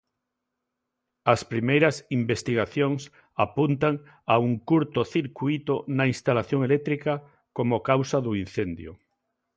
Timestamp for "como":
7.57-7.83